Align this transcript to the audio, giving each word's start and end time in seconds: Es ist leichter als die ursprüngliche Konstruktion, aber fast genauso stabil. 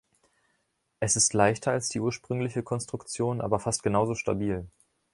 Es 0.99 1.15
ist 1.15 1.35
leichter 1.35 1.73
als 1.73 1.89
die 1.89 1.99
ursprüngliche 1.99 2.63
Konstruktion, 2.63 3.39
aber 3.39 3.59
fast 3.59 3.83
genauso 3.83 4.15
stabil. 4.15 4.65